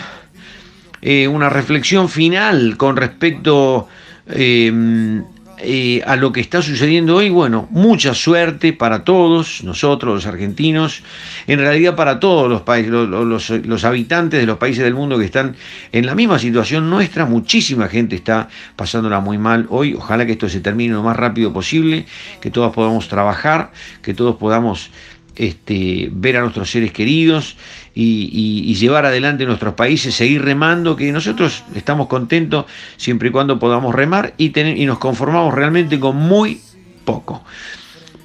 eh, 1.01 1.27
una 1.27 1.49
reflexión 1.49 2.09
final 2.09 2.77
con 2.77 2.95
respecto 2.95 3.87
eh, 4.27 5.21
eh, 5.59 6.03
a 6.05 6.15
lo 6.15 6.31
que 6.31 6.39
está 6.39 6.61
sucediendo 6.61 7.15
hoy, 7.15 7.31
bueno, 7.31 7.67
mucha 7.71 8.13
suerte 8.13 8.73
para 8.73 9.03
todos 9.03 9.63
nosotros, 9.63 10.13
los 10.13 10.25
argentinos, 10.27 11.01
en 11.47 11.59
realidad 11.59 11.95
para 11.95 12.19
todos 12.19 12.47
los, 12.47 12.61
países, 12.61 12.91
los, 12.91 13.83
habitantes 13.83 14.39
de 14.39 14.45
los 14.45 14.59
países 14.59 14.83
del 14.83 14.93
mundo 14.93 15.17
que 15.17 15.25
están 15.25 15.55
en 15.91 16.05
la 16.05 16.13
misma 16.13 16.37
situación. 16.37 16.91
Nuestra, 16.91 17.25
muchísima 17.25 17.87
gente 17.87 18.15
está 18.15 18.49
pasándola 18.75 19.19
muy 19.19 19.39
mal 19.39 19.65
hoy, 19.69 19.95
ojalá 19.95 20.27
que 20.27 20.33
esto 20.33 20.47
se 20.47 20.59
termine 20.59 20.93
lo 20.93 21.01
más 21.01 21.17
rápido 21.17 21.51
posible, 21.51 22.05
que 22.39 22.51
todos 22.51 22.71
podamos 22.71 23.07
trabajar, 23.07 23.71
que 24.03 24.13
todos 24.13 24.35
podamos 24.35 24.91
este, 25.37 26.09
ver 26.11 26.37
a 26.37 26.41
nuestros 26.41 26.69
seres 26.69 26.91
queridos 26.91 27.55
y, 27.93 28.73
llevar 28.75 29.05
adelante 29.05 29.45
nuestros 29.45 29.73
países, 29.73 30.13
seguir 30.13 30.43
remando, 30.43 30.95
que 30.95 31.11
nosotros 31.11 31.63
estamos 31.75 32.07
contentos 32.07 32.65
siempre 32.97 33.29
y 33.29 33.31
cuando 33.31 33.57
podamos 33.59 33.93
remar 33.95 34.33
y, 34.37 34.57
y 34.59 34.85
nos 34.85 34.99
conformamos 34.99 35.53
realmente 35.53 35.99
con 35.99 36.15
muy 36.15 36.59
poco. 37.05 37.43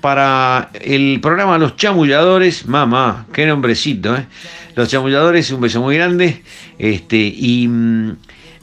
Para 0.00 0.70
el 0.74 1.20
programa 1.22 1.58
Los 1.58 1.76
Chamulladores, 1.76 2.66
mamá, 2.66 3.26
qué 3.32 3.46
nombrecito, 3.46 4.16
¿eh? 4.16 4.26
Los 4.74 4.88
Chamulladores, 4.88 5.50
un 5.52 5.60
beso 5.60 5.80
muy 5.80 5.96
grande 5.96 6.42
este, 6.78 7.18
y 7.18 7.68
mm, 7.68 8.16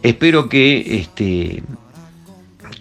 espero 0.03 0.49
que, 0.49 0.99
este, 0.99 1.63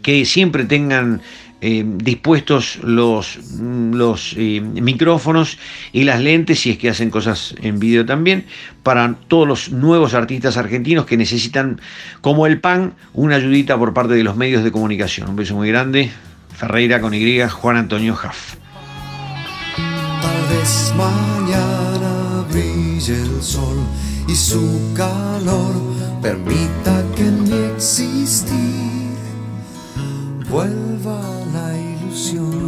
que 0.02 0.24
siempre 0.24 0.64
tengan 0.64 1.20
eh, 1.60 1.82
dispuestos 1.84 2.78
los, 2.84 3.36
los 3.58 4.34
eh, 4.36 4.60
micrófonos 4.60 5.58
y 5.92 6.04
las 6.04 6.20
lentes, 6.20 6.60
si 6.60 6.70
es 6.70 6.78
que 6.78 6.88
hacen 6.88 7.10
cosas 7.10 7.52
en 7.60 7.80
vídeo 7.80 8.06
también, 8.06 8.46
para 8.84 9.16
todos 9.26 9.48
los 9.48 9.72
nuevos 9.72 10.14
artistas 10.14 10.56
argentinos 10.56 11.04
que 11.04 11.16
necesitan, 11.16 11.80
como 12.20 12.46
el 12.46 12.60
PAN, 12.60 12.94
una 13.12 13.36
ayudita 13.36 13.76
por 13.76 13.92
parte 13.92 14.14
de 14.14 14.22
los 14.22 14.36
medios 14.36 14.62
de 14.62 14.70
comunicación. 14.70 15.30
Un 15.30 15.36
beso 15.36 15.56
muy 15.56 15.68
grande. 15.68 16.12
Ferreira 16.56 17.00
con 17.00 17.12
Y, 17.12 17.40
Juan 17.48 17.76
Antonio 17.76 18.14
Jaff. 18.14 18.54
Tal 20.22 20.56
vez 20.56 20.94
mañana 20.96 22.44
brille 22.50 23.20
el 23.20 23.42
sol 23.42 23.78
y 24.28 24.34
su 24.34 24.92
calor 24.96 25.74
permita 26.22 27.04
que 27.16 27.24
mi 27.24 27.52
existir 27.74 29.08
vuelva 30.48 31.37
ilusión. 32.18 32.67